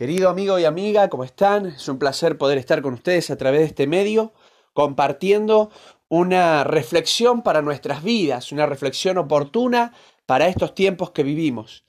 Querido 0.00 0.30
amigo 0.30 0.58
y 0.58 0.64
amiga, 0.64 1.10
¿cómo 1.10 1.24
están? 1.24 1.66
Es 1.66 1.86
un 1.86 1.98
placer 1.98 2.38
poder 2.38 2.56
estar 2.56 2.80
con 2.80 2.94
ustedes 2.94 3.30
a 3.30 3.36
través 3.36 3.60
de 3.60 3.66
este 3.66 3.86
medio, 3.86 4.32
compartiendo 4.72 5.68
una 6.08 6.64
reflexión 6.64 7.42
para 7.42 7.60
nuestras 7.60 8.02
vidas, 8.02 8.50
una 8.50 8.64
reflexión 8.64 9.18
oportuna 9.18 9.92
para 10.24 10.48
estos 10.48 10.74
tiempos 10.74 11.10
que 11.10 11.22
vivimos. 11.22 11.84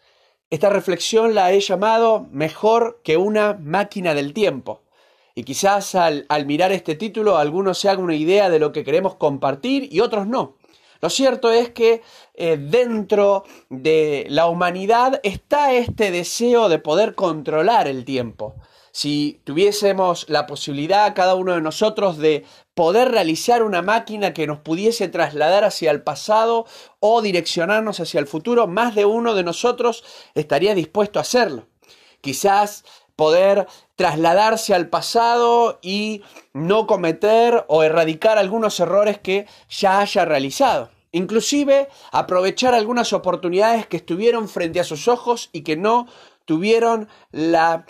Esta 0.50 0.70
reflexión 0.70 1.36
la 1.36 1.54
he 1.54 1.62
llamado 1.62 2.28
mejor 2.34 3.00
que 3.02 3.16
una 3.16 3.54
máquina 3.54 4.14
del 4.14 4.34
tiempo. 4.34 4.82
Y 5.34 5.46
quizás 5.46 5.96
al, 5.96 6.26
al 6.28 6.46
mirar 6.46 6.74
este 6.74 6.96
título 6.96 7.38
algunos 7.38 7.78
se 7.78 7.88
hagan 7.88 8.04
una 8.04 8.16
idea 8.16 8.50
de 8.50 8.60
lo 8.60 8.74
que 8.74 8.84
queremos 8.84 9.16
compartir 9.16 9.88
y 9.90 10.02
otros 10.02 10.28
no. 10.28 10.58
Lo 11.02 11.10
cierto 11.10 11.52
es 11.52 11.72
que 11.72 12.02
eh, 12.36 12.58
dentro 12.58 13.44
de 13.70 14.26
la 14.30 14.48
humanidad 14.48 15.20
está 15.24 15.74
este 15.74 16.12
deseo 16.12 16.70
de 16.70 16.80
poder 16.80 17.16
controlar 17.16 17.88
el 17.88 18.06
tiempo. 18.06 18.56
Si 18.92 19.42
tuviésemos 19.46 20.26
la 20.30 20.46
posibilidad, 20.48 21.16
cada 21.16 21.36
uno 21.36 21.54
de 21.54 21.62
nosotros, 21.62 22.18
de 22.18 22.46
poder 22.74 23.10
realizar 23.10 23.64
una 23.64 23.82
máquina 23.82 24.34
que 24.34 24.48
nos 24.48 24.60
pudiese 24.60 25.08
trasladar 25.08 25.64
hacia 25.64 25.92
el 25.92 26.04
pasado 26.04 26.66
o 27.00 27.22
direccionarnos 27.22 28.00
hacia 28.00 28.20
el 28.20 28.28
futuro, 28.28 28.68
más 28.68 28.94
de 28.94 29.06
uno 29.06 29.34
de 29.34 29.44
nosotros 29.44 30.04
estaría 30.36 30.76
dispuesto 30.76 31.20
a 31.20 31.24
hacerlo. 31.24 31.68
Quizás 32.20 32.84
poder 33.22 33.68
trasladarse 33.96 34.74
al 34.74 34.90
pasado 34.90 35.78
y 35.84 36.24
no 36.54 36.88
cometer 36.88 37.66
o 37.68 37.84
erradicar 37.84 38.40
algunos 38.40 38.80
errores 38.80 39.20
que 39.20 39.46
ya 39.70 40.00
haya 40.00 40.26
realizado. 40.26 40.90
Inclusive 41.12 41.88
aprovechar 42.12 42.74
algunas 42.74 43.14
oportunidades 43.14 43.86
que 43.86 43.98
estuvieron 43.98 44.50
frente 44.50 44.80
a 44.80 44.84
sus 44.84 45.08
ojos 45.08 45.52
y 45.54 45.62
que 45.62 45.78
no 45.78 46.08
tuvieron 46.46 47.10
la, 47.32 47.86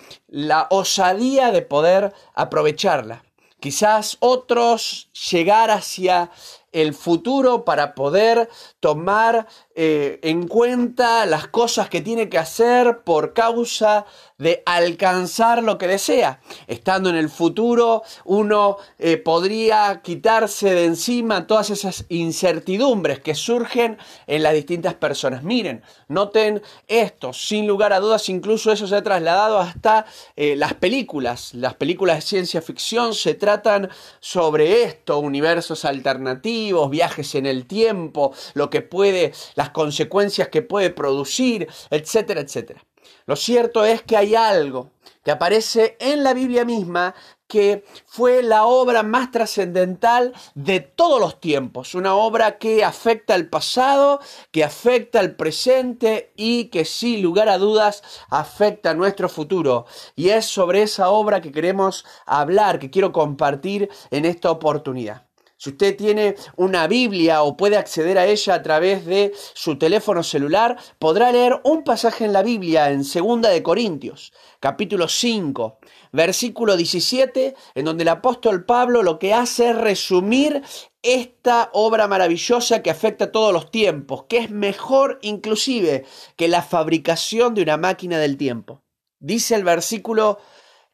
osadía 0.70 1.53
de 1.53 1.61
poder 1.61 2.13
aprovecharla. 2.34 3.23
Quizás 3.61 4.17
otros 4.19 5.11
llegar 5.31 5.72
hacia 5.72 6.30
el 6.72 6.94
futuro 6.94 7.63
para 7.66 7.95
poder 7.95 8.50
tomar 8.80 9.47
eh, 9.75 10.19
en 10.23 10.47
cuenta 10.47 11.25
las 11.25 11.47
cosas 11.47 11.89
que 11.89 12.02
tiene 12.02 12.30
que 12.30 12.38
hacer 12.38 13.03
por 13.03 13.34
causa 13.34 14.06
de 14.42 14.64
alcanzar 14.66 15.61
lo 15.61 15.78
que 15.78 15.88
desea. 15.88 16.42
Estando 16.66 17.11
en 17.11 17.16
el 17.16 17.30
futuro, 17.30 18.02
uno 18.25 18.78
eh, 18.97 19.17
podría 19.17 20.02
quitarse 20.03 20.73
de 20.73 20.86
encima 20.86 21.45
todas 21.45 21.70
esas 21.70 22.06
incertidumbres 22.09 23.19
que 23.19 23.36
surgen 23.36 24.00
en 24.25 24.42
las 24.42 24.53
distintas 24.53 24.95
personas. 24.95 25.44
Miren, 25.44 25.84
noten 26.08 26.64
esto, 26.88 27.34
sin 27.34 27.67
lugar 27.67 27.94
a 27.94 28.00
dudas, 28.00 28.30
incluso 28.30 28.72
eso 28.72 28.88
se 28.88 28.95
ha 28.95 29.03
trasladado 29.03 29.59
hasta 29.59 30.08
eh, 30.36 30.56
las 30.56 30.73
películas. 30.73 31.53
Las 31.53 31.75
películas 31.75 32.16
de 32.16 32.22
ciencia 32.23 32.64
ficción 32.64 33.14
se 33.14 33.36
tratan 33.36 33.89
sobre 34.19 34.84
esto, 34.84 35.19
universos 35.19 35.86
alternativos, 35.86 36.89
viajes 36.89 37.36
en 37.36 37.45
el 37.45 37.67
tiempo, 37.67 38.34
lo 38.56 38.72
que 38.72 38.81
puede, 38.81 39.34
las 39.53 39.69
consecuencias 39.69 40.47
que 40.47 40.64
puede 40.64 40.89
producir, 40.89 41.67
etcétera, 41.92 42.42
etcétera. 42.42 42.81
Lo 43.25 43.35
cierto 43.35 43.85
es 43.85 44.02
que 44.02 44.17
hay 44.17 44.35
algo 44.35 44.91
que 45.23 45.31
aparece 45.31 45.97
en 45.99 46.23
la 46.23 46.33
Biblia 46.33 46.66
misma 46.66 47.13
que 47.47 47.83
fue 48.05 48.41
la 48.44 48.63
obra 48.66 49.03
más 49.03 49.30
trascendental 49.30 50.33
de 50.55 50.80
todos 50.80 51.19
los 51.19 51.41
tiempos, 51.41 51.95
una 51.95 52.16
obra 52.16 52.57
que 52.57 52.85
afecta 52.85 53.33
al 53.33 53.49
pasado, 53.49 54.22
que 54.52 54.63
afecta 54.63 55.19
al 55.19 55.35
presente 55.35 56.31
y 56.38 56.69
que 56.69 56.85
sin 56.85 57.22
lugar 57.22 57.49
a 57.49 57.57
dudas 57.57 58.03
afecta 58.29 58.91
a 58.91 58.94
nuestro 58.94 59.27
futuro. 59.27 59.85
Y 60.16 60.29
es 60.29 60.45
sobre 60.45 60.83
esa 60.83 61.09
obra 61.09 61.41
que 61.41 61.52
queremos 61.52 62.05
hablar, 62.25 62.79
que 62.79 62.89
quiero 62.89 63.11
compartir 63.11 63.89
en 64.11 64.23
esta 64.23 64.49
oportunidad. 64.49 65.31
Si 65.62 65.70
usted 65.70 65.95
tiene 65.95 66.34
una 66.56 66.88
Biblia 66.88 67.44
o 67.44 67.56
puede 67.56 67.78
acceder 67.78 68.18
a 68.18 68.25
ella 68.25 68.56
a 68.56 68.63
través 68.63 69.06
de 69.06 69.31
su 69.53 69.78
teléfono 69.78 70.24
celular, 70.24 70.75
podrá 70.97 71.31
leer 71.31 71.62
un 71.63 71.84
pasaje 71.84 72.25
en 72.25 72.34
la 72.34 72.41
Biblia 72.41 72.90
en 72.90 73.03
2 73.03 73.41
de 73.44 73.62
Corintios, 73.62 74.34
capítulo 74.59 75.08
5, 75.08 75.78
versículo 76.13 76.75
17, 76.75 77.53
en 77.75 77.85
donde 77.85 78.02
el 78.02 78.08
apóstol 78.08 78.66
Pablo 78.66 79.03
lo 79.03 79.19
que 79.19 79.35
hace 79.35 79.69
es 79.69 79.78
resumir 79.78 80.63
esta 81.03 81.69
obra 81.74 82.08
maravillosa 82.08 82.81
que 82.81 82.90
afecta 82.90 83.25
a 83.25 83.31
todos 83.31 83.53
los 83.53 83.69
tiempos, 83.69 84.24
que 84.24 84.40
es 84.40 84.50
mejor 84.50 85.19
inclusive 85.22 86.06
que 86.38 86.47
la 86.47 86.64
fabricación 86.64 87.53
de 87.53 87.62
una 87.62 87.78
máquina 87.78 88.18
del 88.18 88.35
tiempo. 88.35 88.81
Dice 89.19 89.53
el 89.53 89.64
versículo 89.64 90.40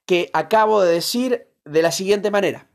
que 0.06 0.30
acabo 0.34 0.82
de 0.82 0.92
decir 0.92 1.48
de 1.64 1.82
la 1.82 1.94
siguiente 1.94 2.32
manera. 2.32 2.68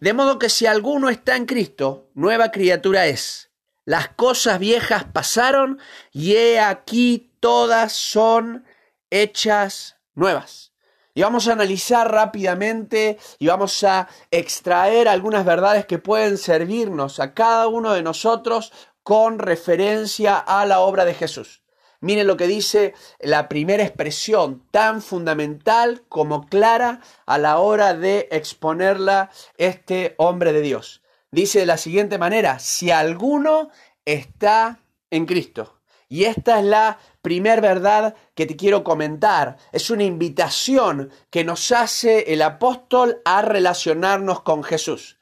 De 0.00 0.12
modo 0.12 0.38
que 0.38 0.48
si 0.48 0.66
alguno 0.66 1.08
está 1.08 1.36
en 1.36 1.46
Cristo, 1.46 2.10
nueva 2.14 2.50
criatura 2.50 3.06
es. 3.06 3.50
Las 3.84 4.08
cosas 4.08 4.58
viejas 4.58 5.04
pasaron 5.04 5.78
y 6.12 6.36
he 6.36 6.60
aquí 6.60 7.32
todas 7.40 7.92
son 7.92 8.64
hechas 9.10 9.96
nuevas. 10.14 10.72
Y 11.14 11.22
vamos 11.22 11.46
a 11.46 11.52
analizar 11.52 12.10
rápidamente 12.10 13.18
y 13.38 13.46
vamos 13.46 13.84
a 13.84 14.08
extraer 14.30 15.08
algunas 15.08 15.44
verdades 15.44 15.86
que 15.86 15.98
pueden 15.98 16.38
servirnos 16.38 17.20
a 17.20 17.34
cada 17.34 17.68
uno 17.68 17.92
de 17.92 18.02
nosotros 18.02 18.72
con 19.02 19.38
referencia 19.38 20.38
a 20.38 20.66
la 20.66 20.80
obra 20.80 21.04
de 21.04 21.14
Jesús. 21.14 21.63
Miren 22.04 22.26
lo 22.26 22.36
que 22.36 22.46
dice 22.46 22.92
la 23.18 23.48
primera 23.48 23.82
expresión, 23.82 24.62
tan 24.70 25.00
fundamental 25.00 26.02
como 26.10 26.46
clara 26.46 27.00
a 27.24 27.38
la 27.38 27.56
hora 27.60 27.94
de 27.94 28.28
exponerla 28.30 29.30
este 29.56 30.14
hombre 30.18 30.52
de 30.52 30.60
Dios. 30.60 31.00
Dice 31.30 31.60
de 31.60 31.64
la 31.64 31.78
siguiente 31.78 32.18
manera, 32.18 32.58
si 32.58 32.90
alguno 32.90 33.70
está 34.04 34.80
en 35.10 35.24
Cristo. 35.24 35.80
Y 36.06 36.24
esta 36.24 36.58
es 36.58 36.66
la 36.66 36.98
primer 37.22 37.62
verdad 37.62 38.14
que 38.34 38.44
te 38.44 38.54
quiero 38.54 38.84
comentar. 38.84 39.56
Es 39.72 39.88
una 39.88 40.04
invitación 40.04 41.10
que 41.30 41.42
nos 41.42 41.72
hace 41.72 42.34
el 42.34 42.42
apóstol 42.42 43.22
a 43.24 43.40
relacionarnos 43.40 44.42
con 44.42 44.62
Jesús. 44.62 45.16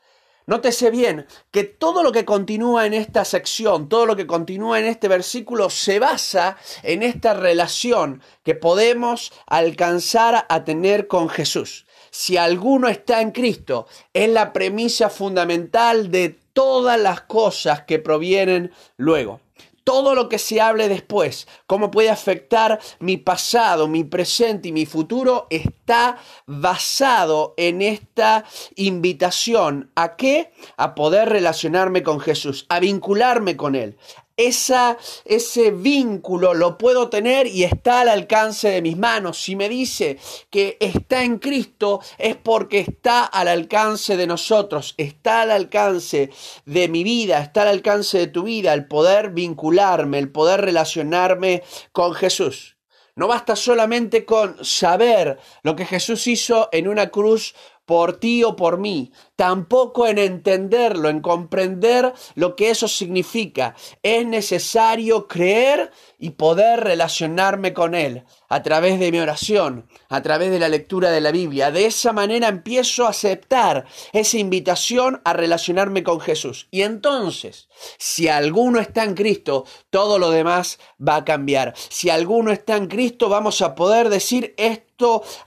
Nótese 0.47 0.91
bien 0.91 1.27
que 1.51 1.65
todo 1.65 2.03
lo 2.03 2.11
que 2.11 2.25
continúa 2.25 2.87
en 2.87 2.95
esta 2.95 3.25
sección, 3.25 3.89
todo 3.89 4.07
lo 4.07 4.17
que 4.17 4.27
continúa 4.27 4.81
en 4.81 4.87
este 4.87 5.07
versículo 5.07 5.71
se 5.71 5.99
basa 5.99 6.57
en 6.83 7.03
esta 7.03 7.35
relación 7.35 8.23
que 8.43 8.55
podemos 8.55 9.33
alcanzar 9.47 10.47
a 10.49 10.65
tener 10.65 11.07
con 11.07 11.29
Jesús. 11.29 11.87
Si 12.11 12.37
alguno 12.37 12.89
está 12.89 13.21
en 13.21 13.31
Cristo, 13.31 13.87
es 14.13 14.29
la 14.29 14.53
premisa 14.53 15.11
fundamental 15.11 16.11
de 16.11 16.39
todas 16.53 16.99
las 16.99 17.21
cosas 17.21 17.83
que 17.83 17.99
provienen 17.99 18.73
luego 18.97 19.42
todo 19.85 20.15
lo 20.15 20.29
que 20.29 20.39
se 20.39 20.61
hable 20.61 20.89
después, 20.89 21.49
cómo 21.67 21.91
puede 21.91 22.11
afectar 22.11 22.81
mi 23.01 23.17
pasado, 23.17 23.89
mi 23.89 24.05
presente 24.05 24.69
y 24.69 24.73
mi 24.73 24.87
futuro, 24.87 25.47
está 25.51 26.19
basado 26.47 27.55
en 27.57 27.83
esta 27.83 28.45
invitación. 28.77 29.91
¿A 29.95 30.17
qué? 30.17 30.53
A 30.77 30.95
poder 30.95 31.29
relacionarme 31.29 32.03
con 32.03 32.21
Jesús, 32.21 32.67
a 32.69 32.81
vincularme 32.81 33.57
con 33.57 33.75
Él, 33.75 33.97
esa, 34.37 34.97
ese 35.25 35.71
vínculo 35.71 36.55
lo 36.55 36.79
puedo 36.79 37.09
tener 37.09 37.47
y 37.47 37.65
está 37.65 38.01
al 38.01 38.09
alcance 38.09 38.71
de 38.71 38.83
mis 38.83 38.97
manos. 38.97 39.43
Si 39.43 39.57
me 39.57 39.69
dice 39.69 40.19
que 40.51 40.77
está 40.81 41.23
en 41.23 41.39
Cristo 41.39 42.01
es 42.19 42.37
porque 42.37 42.81
está 42.81 43.25
al 43.25 43.49
alcance 43.49 44.17
de 44.17 44.27
nosotros, 44.27 44.95
está 44.97 45.43
al 45.43 45.51
alcance 45.51 46.31
de 46.65 46.89
mi 46.89 47.05
vida, 47.05 47.41
está 47.41 47.63
al 47.63 47.69
alcance 47.69 48.19
de 48.19 48.27
tu 48.27 48.45
vida, 48.45 48.73
el 48.73 48.87
poder 48.87 49.31
vincularme, 49.31 50.19
el 50.19 50.31
poder 50.31 50.61
relacionarme 50.61 51.63
con 51.93 52.15
Jesús. 52.15 52.77
No 53.15 53.29
basta 53.29 53.57
solamente 53.57 54.25
con 54.25 54.65
saber 54.65 55.39
lo 55.63 55.77
que 55.77 55.85
Jesús 55.85 56.27
hizo 56.27 56.71
en 56.73 56.89
una 56.89 57.11
cruz 57.11 57.55
por 57.85 58.19
ti 58.19 58.43
o 58.43 58.57
por 58.57 58.79
mí, 58.79 59.13
tampoco 59.43 60.07
en 60.07 60.19
entenderlo, 60.19 61.09
en 61.09 61.21
comprender 61.21 62.13
lo 62.37 62.55
que 62.55 62.71
eso 62.71 62.87
significa. 62.87 63.75
Es 64.01 64.25
necesario 64.25 65.27
creer 65.27 65.91
y 66.21 66.31
poder 66.31 66.79
relacionarme 66.79 67.73
con 67.73 67.97
Él 67.97 68.23
a 68.49 68.63
través 68.63 69.01
de 69.01 69.11
mi 69.11 69.19
oración, 69.19 69.89
a 70.09 70.23
través 70.23 70.53
de 70.53 70.61
la 70.61 70.69
lectura 70.69 71.11
de 71.11 71.21
la 71.21 71.33
Biblia. 71.33 71.73
De 71.73 71.87
esa 71.87 72.13
manera 72.13 72.47
empiezo 72.47 73.05
a 73.05 73.09
aceptar 73.09 73.85
esa 74.13 74.39
invitación 74.39 75.21
a 75.25 75.33
relacionarme 75.33 76.05
con 76.05 76.21
Jesús. 76.21 76.69
Y 76.71 76.83
entonces, 76.83 77.69
si 77.99 78.29
alguno 78.29 78.79
está 78.79 79.03
en 79.03 79.15
Cristo, 79.15 79.65
todo 79.91 80.21
lo 80.21 80.31
demás 80.31 80.79
va 81.01 81.17
a 81.17 81.25
cambiar. 81.25 81.75
Si 81.89 82.11
alguno 82.11 82.53
está 82.53 82.77
en 82.77 82.87
Cristo, 82.87 83.29
vamos 83.29 83.61
a 83.61 83.75
poder 83.75 84.09
decir 84.09 84.55
esto 84.57 84.93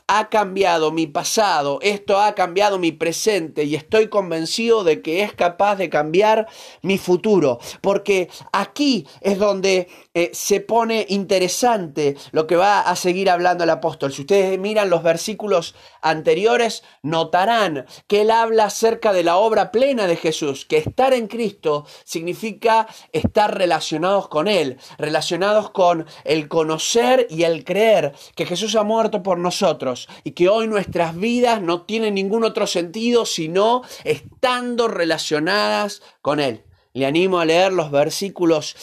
ha 0.07 0.29
cambiado 0.29 0.91
mi 0.91 1.07
pasado, 1.07 1.79
esto 1.81 2.19
ha 2.19 2.35
cambiado 2.35 2.77
mi 2.79 2.91
presente 2.91 3.63
y 3.63 3.75
estoy 3.85 4.09
convencido 4.09 4.83
de 4.83 5.01
que 5.01 5.23
es 5.23 5.33
capaz 5.33 5.75
de 5.75 5.89
cambiar 5.89 6.47
mi 6.81 6.97
futuro. 6.97 7.59
Porque 7.81 8.29
aquí 8.51 9.07
es 9.21 9.37
donde 9.37 9.87
eh, 10.13 10.31
se 10.33 10.59
pone 10.59 11.05
interesante 11.09 12.17
lo 12.31 12.47
que 12.47 12.55
va 12.55 12.81
a 12.81 12.95
seguir 12.95 13.29
hablando 13.29 13.63
el 13.63 13.69
apóstol. 13.69 14.11
Si 14.11 14.21
ustedes 14.21 14.59
miran 14.59 14.89
los 14.89 15.03
versículos 15.03 15.75
anteriores, 16.01 16.83
notarán 17.03 17.85
que 18.07 18.21
él 18.21 18.31
habla 18.31 18.65
acerca 18.65 19.13
de 19.13 19.23
la 19.23 19.37
obra 19.37 19.71
plena 19.71 20.07
de 20.07 20.15
Jesús, 20.15 20.65
que 20.65 20.77
estar 20.77 21.13
en 21.13 21.27
Cristo 21.27 21.85
significa 22.03 22.87
estar 23.11 23.57
relacionados 23.57 24.27
con 24.27 24.47
Él, 24.47 24.77
relacionados 24.97 25.69
con 25.69 26.05
el 26.23 26.47
conocer 26.47 27.27
y 27.29 27.43
el 27.43 27.63
creer 27.63 28.13
que 28.35 28.45
Jesús 28.45 28.75
ha 28.75 28.83
muerto 28.83 29.21
por 29.21 29.37
nosotros 29.37 30.07
y 30.23 30.31
que 30.31 30.49
hoy 30.49 30.67
nuestras 30.67 31.15
vidas 31.15 31.61
no 31.61 31.83
tienen 31.83 32.15
ningún 32.15 32.43
otro 32.43 32.67
sentido 32.67 33.25
sino 33.25 33.64
estando 34.03 34.87
relacionadas 34.87 36.01
con 36.21 36.39
Él. 36.39 36.63
Le 36.95 37.05
animo 37.05 37.39
a 37.39 37.45
leer 37.45 37.73
los 37.73 37.91
versículos 37.91 38.77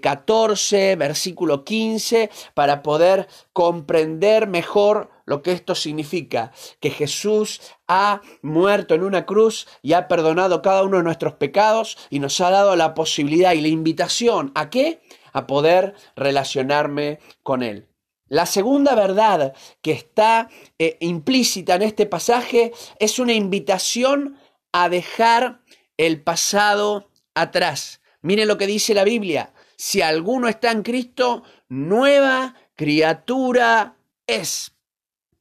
14, 0.00 0.92
eh, 0.92 0.96
versículo 0.96 1.64
15, 1.64 2.30
para 2.54 2.80
poder 2.84 3.26
comprender 3.52 4.46
mejor 4.46 5.10
lo 5.24 5.42
que 5.42 5.50
esto 5.50 5.74
significa, 5.74 6.52
que 6.78 6.90
Jesús 6.90 7.60
ha 7.88 8.22
muerto 8.40 8.94
en 8.94 9.02
una 9.02 9.26
cruz 9.26 9.66
y 9.82 9.94
ha 9.94 10.06
perdonado 10.06 10.62
cada 10.62 10.84
uno 10.84 10.98
de 10.98 11.02
nuestros 11.02 11.34
pecados 11.34 11.98
y 12.08 12.20
nos 12.20 12.40
ha 12.40 12.50
dado 12.50 12.76
la 12.76 12.94
posibilidad 12.94 13.52
y 13.52 13.60
la 13.60 13.68
invitación 13.68 14.52
a 14.54 14.70
qué? 14.70 15.02
A 15.32 15.48
poder 15.48 15.94
relacionarme 16.14 17.18
con 17.42 17.64
Él. 17.64 17.88
La 18.28 18.46
segunda 18.46 18.94
verdad 18.94 19.54
que 19.82 19.92
está 19.92 20.48
eh, 20.78 20.96
implícita 21.00 21.76
en 21.76 21.82
este 21.82 22.06
pasaje 22.06 22.72
es 22.98 23.18
una 23.18 23.34
invitación 23.34 24.36
a 24.72 24.88
dejar 24.88 25.62
el 25.96 26.22
pasado 26.22 27.10
atrás. 27.34 28.00
Mire 28.22 28.44
lo 28.44 28.58
que 28.58 28.66
dice 28.66 28.94
la 28.94 29.04
Biblia. 29.04 29.52
Si 29.76 30.02
alguno 30.02 30.48
está 30.48 30.72
en 30.72 30.82
Cristo, 30.82 31.44
nueva 31.68 32.54
criatura 32.74 33.96
es. 34.26 34.72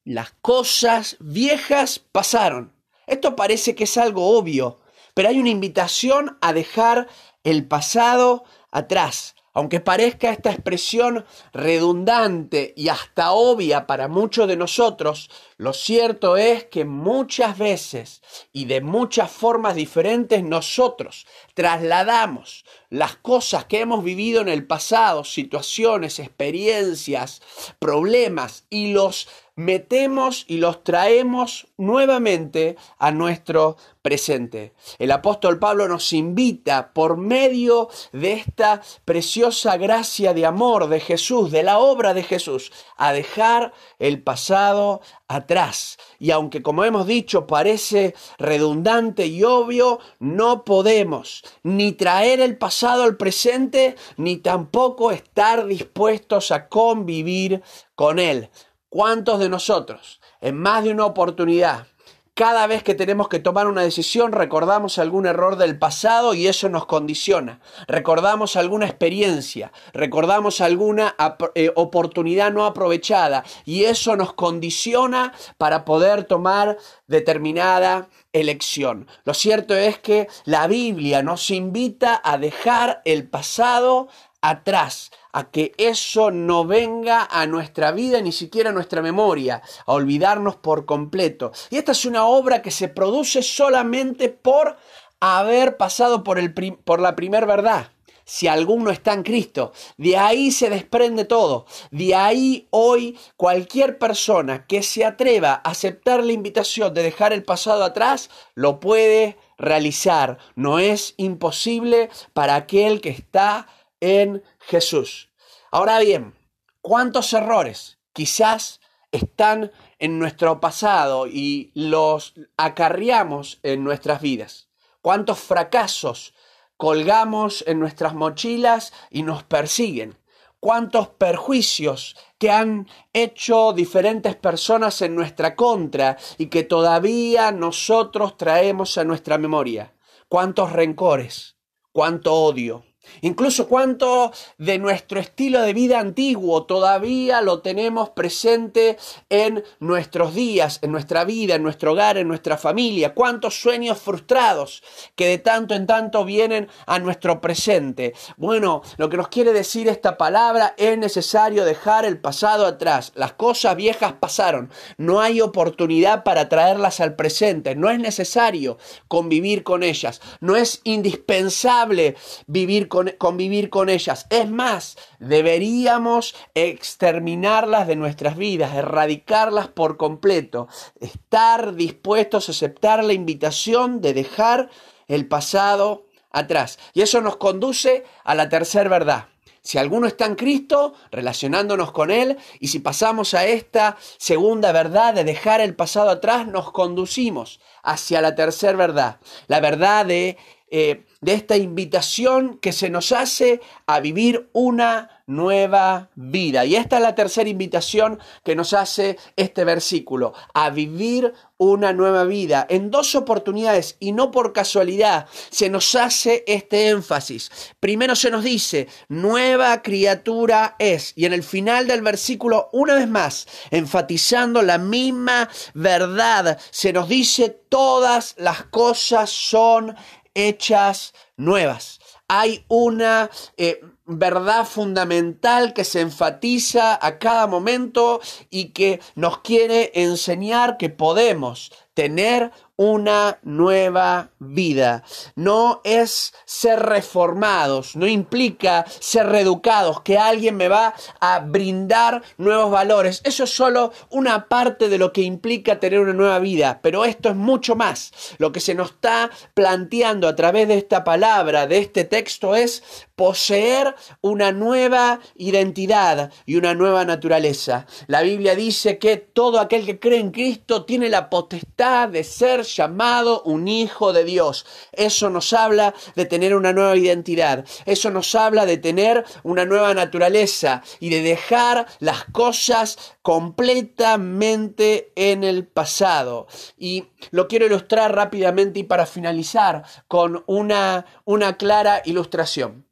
Las 0.04 0.34
cosas 0.42 1.18
viejas 1.20 2.00
pasaron. 2.00 2.74
Esto 3.08 3.36
parece 3.36 3.74
que 3.74 3.86
es 3.86 3.98
algo 3.98 4.38
obvio, 4.38 4.80
pero 5.16 5.30
hay 5.30 5.40
una 5.40 5.50
invitación 5.50 6.38
a 6.42 6.54
dejar 6.54 7.08
el 7.44 7.68
pasado 7.68 8.44
atrás. 8.72 9.36
Aunque 9.56 9.80
parezca 9.80 10.32
esta 10.32 10.52
expresión 10.52 11.26
redundante 11.54 12.74
y 12.76 12.90
hasta 12.90 13.32
obvia 13.32 13.88
para 13.88 14.10
muchos 14.10 14.48
de 14.50 14.58
nosotros, 14.58 15.30
lo 15.58 15.72
cierto 15.72 16.36
es 16.36 16.66
que 16.66 16.84
muchas 16.84 17.58
veces 17.58 18.22
y 18.52 18.66
de 18.66 18.82
muchas 18.82 19.32
formas 19.32 19.76
diferentes 19.76 20.44
nosotros 20.44 21.26
trasladamos 21.54 22.66
las 22.90 23.16
cosas 23.16 23.64
que 23.66 23.80
hemos 23.80 24.04
vivido 24.04 24.42
en 24.42 24.50
el 24.50 24.68
pasado, 24.68 25.24
situaciones, 25.24 26.20
experiencias, 26.20 27.42
problemas 27.80 28.66
y 28.70 28.92
los 28.92 29.30
metemos 29.56 30.44
y 30.48 30.58
los 30.58 30.84
traemos 30.84 31.68
nuevamente 31.78 32.76
a 32.98 33.12
nuestro 33.12 33.78
presente. 34.02 34.74
El 35.00 35.12
apóstol 35.12 35.60
Pablo 35.60 35.88
nos 35.88 36.12
invita 36.14 36.94
por 36.94 37.18
medio 37.18 37.90
de 38.12 38.34
esta 38.34 38.82
preciosa 39.06 39.78
gracia 39.78 40.34
de 40.34 40.46
amor 40.46 40.90
de 40.90 41.00
Jesús, 41.00 41.52
de 41.52 41.64
la 41.64 41.80
obra 41.80 42.14
de 42.14 42.24
Jesús, 42.24 42.72
a 42.98 43.14
dejar 43.14 43.74
el 43.98 44.22
pasado 44.22 45.02
atrás. 45.28 45.98
Y 46.20 46.32
aunque 46.32 46.62
como 46.62 46.84
hemos 46.84 47.08
dicho 47.08 47.48
parece 47.48 48.16
redundante 48.38 49.28
y 49.28 49.44
obvio, 49.44 50.00
no 50.20 50.64
podemos 50.64 51.44
ni 51.64 51.92
traer 51.94 52.40
el 52.40 52.58
pasado 52.58 53.04
al 53.04 53.18
presente, 53.18 53.96
ni 54.18 54.38
tampoco 54.38 55.12
estar 55.12 55.66
dispuestos 55.66 56.52
a 56.52 56.68
convivir 56.68 57.64
con 57.96 58.20
él. 58.20 58.50
¿Cuántos 58.90 59.40
de 59.40 59.50
nosotros, 59.50 60.22
en 60.42 60.58
más 60.58 60.84
de 60.84 60.92
una 60.92 61.06
oportunidad, 61.06 61.88
cada 62.36 62.68
vez 62.68 62.84
que 62.84 62.96
tenemos 62.96 63.30
que 63.30 63.40
tomar 63.40 63.66
una 63.66 63.82
decisión 63.82 64.34
recordamos 64.34 65.00
algún 65.00 65.26
error 65.26 65.56
del 65.56 65.80
pasado 65.80 66.34
y 66.34 66.48
eso 66.48 66.68
nos 66.68 66.86
condiciona. 66.86 67.62
Recordamos 67.88 68.58
alguna 68.58 68.86
experiencia, 68.86 69.72
recordamos 69.94 70.60
alguna 70.60 71.16
eh, 71.56 71.72
oportunidad 71.76 72.52
no 72.52 72.66
aprovechada 72.66 73.46
y 73.64 73.86
eso 73.86 74.18
nos 74.18 74.34
condiciona 74.34 75.34
para 75.58 75.86
poder 75.86 76.26
tomar 76.26 76.78
determinada 77.08 78.10
elección. 78.34 79.08
Lo 79.24 79.34
cierto 79.34 79.74
es 79.74 79.98
que 80.00 80.28
la 80.44 80.68
Biblia 80.68 81.24
nos 81.24 81.50
invita 81.52 82.20
a 82.22 82.38
dejar 82.38 83.02
el 83.06 83.30
pasado 83.30 84.10
atrás, 84.50 85.12
a 85.32 85.50
que 85.52 85.74
eso 85.78 86.32
no 86.32 86.66
venga 86.66 87.28
a 87.30 87.46
nuestra 87.48 87.92
vida, 87.92 88.22
ni 88.22 88.32
siquiera 88.32 88.70
a 88.70 88.74
nuestra 88.74 89.02
memoria, 89.02 89.62
a 89.86 89.94
olvidarnos 89.94 90.56
por 90.56 90.86
completo. 90.86 91.52
Y 91.70 91.78
esta 91.78 91.92
es 91.92 92.06
una 92.06 92.26
obra 92.26 92.62
que 92.62 92.72
se 92.72 92.88
produce 92.88 93.42
solamente 93.42 94.30
por 94.30 94.78
haber 95.20 95.78
pasado 95.78 96.24
por, 96.24 96.40
el 96.40 96.54
por 96.54 97.00
la 97.00 97.16
primera 97.16 97.46
verdad. 97.46 97.92
Si 98.28 98.48
alguno 98.48 98.90
está 98.90 99.14
en 99.14 99.22
Cristo, 99.22 99.72
de 99.98 100.18
ahí 100.18 100.52
se 100.52 100.72
desprende 100.72 101.26
todo. 101.26 101.68
De 101.92 102.16
ahí 102.16 102.68
hoy 102.72 103.20
cualquier 103.38 104.00
persona 104.00 104.66
que 104.66 104.82
se 104.82 105.06
atreva 105.06 105.62
a 105.64 105.70
aceptar 105.70 106.24
la 106.24 106.32
invitación 106.32 106.92
de 106.94 107.04
dejar 107.04 107.34
el 107.34 107.44
pasado 107.44 107.84
atrás, 107.84 108.32
lo 108.56 108.80
puede 108.80 109.38
realizar. 109.60 110.40
No 110.56 110.80
es 110.80 111.14
imposible 111.18 112.10
para 112.34 112.56
aquel 112.56 113.00
que 113.00 113.10
está 113.10 113.68
en 114.00 114.44
Jesús. 114.60 115.30
Ahora 115.72 116.00
bien, 116.00 116.34
¿cuántos 116.82 117.34
errores 117.34 118.00
quizás 118.14 118.80
están 119.12 119.72
en 120.00 120.20
nuestro 120.20 120.60
pasado 120.60 121.28
y 121.28 121.72
los 121.74 122.34
acarreamos 122.58 123.60
en 123.64 123.84
nuestras 123.84 124.22
vidas? 124.22 124.70
¿Cuántos 125.02 125.40
fracasos 125.40 126.34
colgamos 126.78 127.64
en 127.68 127.80
nuestras 127.80 128.14
mochilas 128.14 128.94
y 129.10 129.24
nos 129.24 129.44
persiguen? 129.44 130.18
¿Cuántos 130.60 131.10
perjuicios 131.10 132.16
que 132.40 132.50
han 132.50 132.88
hecho 133.14 133.72
diferentes 133.74 134.36
personas 134.36 135.02
en 135.04 135.14
nuestra 135.14 135.56
contra 135.56 136.18
y 136.38 136.48
que 136.48 136.64
todavía 136.64 137.52
nosotros 137.52 138.36
traemos 138.36 138.98
a 138.98 139.04
nuestra 139.04 139.38
memoria? 139.38 139.94
¿Cuántos 140.28 140.72
rencores? 140.72 141.56
¿Cuánto 141.92 142.34
odio? 142.34 142.84
Incluso 143.22 143.68
cuánto 143.68 144.32
de 144.58 144.78
nuestro 144.78 145.20
estilo 145.20 145.62
de 145.62 145.74
vida 145.74 146.00
antiguo 146.00 146.66
todavía 146.66 147.42
lo 147.42 147.62
tenemos 147.62 148.10
presente 148.10 148.98
en 149.30 149.64
nuestros 149.80 150.34
días, 150.34 150.80
en 150.82 150.92
nuestra 150.92 151.24
vida, 151.24 151.56
en 151.56 151.64
nuestro 151.64 151.94
hogar, 151.94 152.18
en 152.18 152.28
nuestra 152.28 152.58
familia. 152.58 153.14
Cuántos 153.14 153.60
sueños 153.62 154.00
frustrados 154.00 154.84
que 155.16 155.28
de 155.28 155.38
tanto 155.38 155.74
en 155.74 155.88
tanto 155.88 156.26
vienen 156.26 156.68
a 156.86 157.00
nuestro 157.00 157.42
presente. 157.42 158.14
Bueno, 158.38 158.82
lo 158.98 159.10
que 159.10 159.18
nos 159.18 159.28
quiere 159.28 159.54
decir 159.54 159.88
esta 159.88 160.18
palabra 160.18 160.74
es 160.78 160.98
necesario 160.98 161.66
dejar 161.66 162.06
el 162.06 162.20
pasado 162.20 162.66
atrás. 162.66 163.12
Las 163.16 163.34
cosas 163.34 163.76
viejas 163.76 164.14
pasaron. 164.20 164.72
No 164.98 165.22
hay 165.22 165.42
oportunidad 165.42 166.24
para 166.24 166.50
traerlas 166.50 167.00
al 167.00 167.16
presente. 167.16 167.76
No 167.76 167.90
es 167.90 168.00
necesario 168.00 168.78
convivir 169.08 169.64
con 169.64 169.84
ellas. 169.84 170.22
No 170.40 170.56
es 170.56 170.82
indispensable 170.84 172.16
vivir 172.48 172.88
con 172.88 172.95
convivir 173.18 173.70
con 173.70 173.90
ellas. 173.90 174.28
Es 174.30 174.50
más, 174.50 174.98
deberíamos 175.20 176.36
exterminarlas 176.54 177.88
de 177.88 177.96
nuestras 177.96 178.38
vidas, 178.38 178.76
erradicarlas 178.76 179.68
por 179.68 179.98
completo, 179.98 180.68
estar 181.00 181.76
dispuestos 181.76 182.50
a 182.50 182.52
aceptar 182.52 183.04
la 183.04 183.14
invitación 183.14 184.02
de 184.02 184.14
dejar 184.14 184.70
el 185.08 185.28
pasado 185.28 186.06
atrás. 186.32 186.80
Y 186.94 187.02
eso 187.02 187.22
nos 187.22 187.38
conduce 187.38 188.04
a 188.24 188.36
la 188.36 188.50
tercera 188.50 188.90
verdad. 188.90 189.28
Si 189.66 189.80
alguno 189.80 190.06
está 190.06 190.28
en 190.28 190.36
Cristo, 190.36 190.94
relacionándonos 191.10 191.92
con 191.92 192.12
Él, 192.12 192.38
y 192.60 192.68
si 192.68 192.78
pasamos 192.78 193.34
a 193.34 193.48
esta 193.48 193.98
segunda 194.18 194.72
verdad 194.72 195.16
de 195.16 195.24
dejar 195.24 195.60
el 195.60 195.76
pasado 195.76 196.12
atrás, 196.12 196.48
nos 196.48 196.72
conducimos 196.72 197.60
hacia 197.82 198.22
la 198.22 198.36
tercera 198.36 198.78
verdad, 198.78 199.20
la 199.48 199.60
verdad 199.62 200.06
de 200.06 200.38
eh, 200.78 201.06
de 201.22 201.34
esta 201.34 201.56
invitación 201.56 202.58
que 202.58 202.74
se 202.74 202.90
nos 202.90 203.14
hace 203.14 203.62
a 203.88 204.02
vivir 204.02 204.50
una 204.52 205.24
nueva 205.26 206.10
vida. 206.16 206.66
Y 206.66 206.76
esta 206.76 206.98
es 206.98 207.02
la 207.02 207.16
tercera 207.16 207.50
invitación 207.50 208.20
que 208.44 208.58
nos 208.58 208.74
hace 208.74 209.18
este 209.38 209.64
versículo, 209.64 210.34
a 210.54 210.70
vivir 210.72 211.34
una 211.58 211.94
nueva 211.94 212.26
vida. 212.26 212.68
En 212.70 212.92
dos 212.92 213.16
oportunidades 213.16 213.96
y 214.02 214.12
no 214.12 214.32
por 214.32 214.52
casualidad 214.52 215.28
se 215.50 215.70
nos 215.70 215.96
hace 215.96 216.44
este 216.46 216.90
énfasis. 216.90 217.50
Primero 217.80 218.14
se 218.14 218.30
nos 218.30 218.44
dice, 218.44 218.90
nueva 219.08 219.82
criatura 219.82 220.76
es. 220.78 221.14
Y 221.16 221.26
en 221.26 221.32
el 221.32 221.44
final 221.44 221.88
del 221.88 222.02
versículo, 222.02 222.70
una 222.74 222.96
vez 222.96 223.08
más, 223.08 223.48
enfatizando 223.72 224.62
la 224.62 224.78
misma 224.78 225.50
verdad, 225.74 226.60
se 226.70 226.92
nos 226.92 227.08
dice, 227.08 227.62
todas 227.70 228.36
las 228.38 228.64
cosas 228.66 229.30
son 229.30 229.96
hechas 230.36 231.14
nuevas. 231.38 232.00
Hay 232.28 232.66
una 232.68 233.30
eh, 233.58 233.82
verdad 234.06 234.66
fundamental 234.66 235.74
que 235.74 235.84
se 235.84 236.02
enfatiza 236.02 236.98
a 237.04 237.18
cada 237.18 237.48
momento 237.48 238.22
y 238.50 238.70
que 238.70 239.00
nos 239.16 239.40
quiere 239.40 239.92
enseñar 239.96 240.78
que 240.78 240.90
podemos 240.90 241.72
tener 241.96 242.52
una 242.78 243.40
nueva 243.44 244.32
vida. 244.38 245.04
No 245.36 245.80
es 245.86 246.34
ser 246.44 246.80
reformados, 246.80 247.96
no 247.96 248.06
implica 248.06 248.86
ser 249.00 249.28
reeducados, 249.28 250.02
que 250.02 250.18
alguien 250.18 250.58
me 250.58 250.68
va 250.68 250.94
a 251.22 251.40
brindar 251.40 252.22
nuevos 252.38 252.70
valores. 252.70 253.22
Eso 253.24 253.46
es 253.46 253.50
solo 253.50 253.94
una 254.10 254.50
parte 254.50 254.90
de 254.90 254.98
lo 254.98 255.14
que 255.14 255.22
implica 255.22 255.80
tener 255.80 256.02
una 256.02 256.12
nueva 256.12 256.40
vida, 256.40 256.80
pero 256.84 257.06
esto 257.06 257.30
es 257.30 257.36
mucho 257.36 257.78
más. 257.78 258.12
Lo 258.40 258.52
que 258.52 258.60
se 258.60 258.76
nos 258.76 258.92
está 258.92 259.32
planteando 259.54 260.28
a 260.28 260.36
través 260.36 260.68
de 260.68 260.78
esta 260.78 261.06
palabra, 261.06 261.68
de 261.68 261.78
este 261.78 262.04
texto, 262.04 262.56
es 262.56 262.84
poseer 263.16 263.96
una 264.20 264.52
nueva 264.52 265.22
identidad 265.38 266.34
y 266.46 266.58
una 266.58 266.74
nueva 266.74 267.06
naturaleza. 267.06 267.88
La 268.08 268.22
Biblia 268.22 268.54
dice 268.54 268.98
que 268.98 269.16
todo 269.16 269.62
aquel 269.62 269.86
que 269.86 269.98
cree 269.98 270.20
en 270.20 270.32
Cristo 270.32 270.84
tiene 270.84 271.08
la 271.08 271.30
potestad 271.30 271.85
de 272.12 272.24
ser 272.24 272.64
llamado 272.64 273.42
un 273.44 273.68
hijo 273.68 274.14
de 274.14 274.24
Dios. 274.24 274.66
Eso 274.92 275.30
nos 275.30 275.54
habla 275.54 275.94
de 276.16 276.26
tener 276.26 276.56
una 276.56 276.74
nueva 276.74 276.96
identidad. 276.98 277.66
Eso 277.86 278.10
nos 278.10 278.34
habla 278.36 278.66
de 278.66 278.78
tener 278.78 279.24
una 279.44 279.66
nueva 279.66 279.94
naturaleza 279.94 280.82
y 281.00 281.10
de 281.10 281.22
dejar 281.22 281.86
las 282.00 282.26
cosas 282.26 283.16
completamente 283.22 285.12
en 285.16 285.44
el 285.44 285.68
pasado. 285.68 286.48
Y 286.78 287.06
lo 287.32 287.48
quiero 287.48 287.66
ilustrar 287.66 288.16
rápidamente 288.16 288.80
y 288.80 288.84
para 288.84 289.06
finalizar 289.06 289.84
con 290.08 290.44
una, 290.48 291.06
una 291.26 291.58
clara 291.58 292.02
ilustración. 292.06 292.85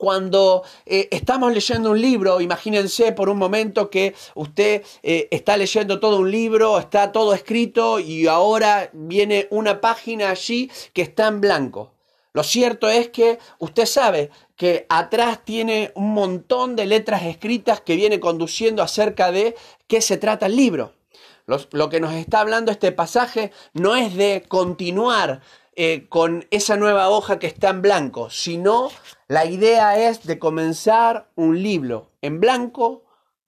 Cuando 0.00 0.62
eh, 0.86 1.08
estamos 1.10 1.52
leyendo 1.52 1.90
un 1.90 2.00
libro, 2.00 2.40
imagínense 2.40 3.12
por 3.12 3.28
un 3.28 3.36
momento 3.36 3.90
que 3.90 4.14
usted 4.34 4.82
eh, 5.02 5.28
está 5.30 5.58
leyendo 5.58 6.00
todo 6.00 6.20
un 6.20 6.30
libro, 6.30 6.78
está 6.78 7.12
todo 7.12 7.34
escrito 7.34 8.00
y 8.00 8.26
ahora 8.26 8.88
viene 8.94 9.46
una 9.50 9.82
página 9.82 10.30
allí 10.30 10.70
que 10.94 11.02
está 11.02 11.28
en 11.28 11.42
blanco. 11.42 11.92
Lo 12.32 12.42
cierto 12.42 12.88
es 12.88 13.10
que 13.10 13.38
usted 13.58 13.84
sabe 13.84 14.30
que 14.56 14.86
atrás 14.88 15.44
tiene 15.44 15.92
un 15.94 16.14
montón 16.14 16.76
de 16.76 16.86
letras 16.86 17.24
escritas 17.24 17.82
que 17.82 17.96
viene 17.96 18.20
conduciendo 18.20 18.82
acerca 18.82 19.30
de 19.30 19.54
qué 19.86 20.00
se 20.00 20.16
trata 20.16 20.46
el 20.46 20.56
libro. 20.56 20.94
Lo, 21.72 21.90
que 21.90 22.00
nos 22.00 22.14
está 22.14 22.40
hablando 22.40 22.70
este 22.70 22.92
pasaje 22.92 23.50
no 23.74 23.96
es 23.96 24.14
de 24.14 24.44
continuar 24.46 25.40
eh, 25.76 26.08
con 26.08 26.46
esa 26.50 26.76
nueva 26.76 27.08
hoja 27.10 27.38
que 27.38 27.46
está 27.46 27.70
en 27.70 27.82
blanco, 27.82 28.28
sino 28.30 28.90
la 29.28 29.44
idea 29.44 30.08
es 30.08 30.26
de 30.26 30.38
comenzar 30.38 31.30
un 31.36 31.62
libro 31.62 32.10
en 32.22 32.40
blanco, 32.40 33.04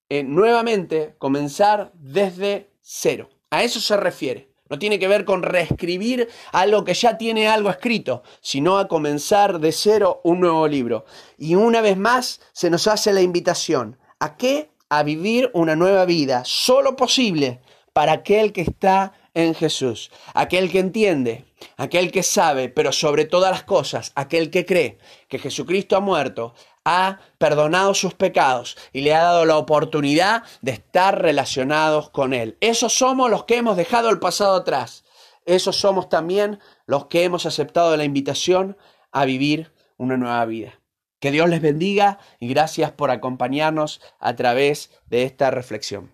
eh, 0.08 0.22
nuevamente 0.22 1.16
comenzar 1.18 1.90
desde 1.94 2.70
cero. 2.80 3.28
A 3.50 3.64
eso 3.64 3.80
se 3.80 3.96
refiere. 3.96 4.52
No 4.70 4.78
tiene 4.78 4.98
que 4.98 5.08
ver 5.08 5.26
con 5.26 5.42
reescribir 5.42 6.28
algo 6.52 6.84
que 6.84 6.94
ya 6.94 7.18
tiene 7.18 7.48
algo 7.48 7.68
escrito, 7.68 8.22
sino 8.40 8.78
a 8.78 8.88
comenzar 8.88 9.58
de 9.58 9.72
cero 9.72 10.22
un 10.24 10.40
nuevo 10.40 10.66
libro. 10.66 11.04
Y 11.36 11.56
una 11.56 11.82
vez 11.82 11.98
más 11.98 12.40
se 12.52 12.70
nos 12.70 12.86
hace 12.86 13.12
la 13.12 13.20
invitación. 13.20 13.98
¿A 14.18 14.36
qué? 14.36 14.70
A 14.88 15.02
vivir 15.02 15.50
una 15.52 15.76
nueva 15.76 16.06
vida, 16.06 16.42
solo 16.46 16.96
posible 16.96 17.60
para 17.92 18.12
aquel 18.12 18.52
que 18.52 18.62
está 18.62 19.12
en 19.34 19.54
Jesús, 19.54 20.10
aquel 20.34 20.70
que 20.70 20.78
entiende, 20.78 21.44
aquel 21.76 22.12
que 22.12 22.22
sabe, 22.22 22.68
pero 22.68 22.92
sobre 22.92 23.24
todas 23.24 23.50
las 23.50 23.62
cosas, 23.62 24.12
aquel 24.14 24.50
que 24.50 24.66
cree 24.66 24.98
que 25.28 25.38
Jesucristo 25.38 25.96
ha 25.96 26.00
muerto, 26.00 26.54
ha 26.84 27.20
perdonado 27.38 27.94
sus 27.94 28.14
pecados 28.14 28.76
y 28.92 29.02
le 29.02 29.14
ha 29.14 29.22
dado 29.22 29.44
la 29.44 29.56
oportunidad 29.56 30.42
de 30.60 30.72
estar 30.72 31.22
relacionados 31.22 32.10
con 32.10 32.34
Él. 32.34 32.56
Esos 32.60 32.92
somos 32.92 33.30
los 33.30 33.44
que 33.44 33.56
hemos 33.56 33.76
dejado 33.76 34.10
el 34.10 34.18
pasado 34.18 34.56
atrás. 34.56 35.04
Esos 35.46 35.76
somos 35.76 36.08
también 36.08 36.60
los 36.86 37.06
que 37.06 37.24
hemos 37.24 37.46
aceptado 37.46 37.96
la 37.96 38.04
invitación 38.04 38.76
a 39.12 39.24
vivir 39.24 39.72
una 39.96 40.16
nueva 40.16 40.44
vida. 40.44 40.80
Que 41.20 41.30
Dios 41.30 41.48
les 41.48 41.62
bendiga 41.62 42.18
y 42.40 42.48
gracias 42.48 42.90
por 42.90 43.10
acompañarnos 43.10 44.00
a 44.18 44.34
través 44.34 44.90
de 45.06 45.22
esta 45.22 45.50
reflexión. 45.50 46.12